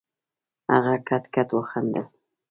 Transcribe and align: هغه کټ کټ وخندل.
هغه 0.71 0.93
کټ 1.07 1.23
کټ 1.33 1.49
وخندل. 1.57 2.05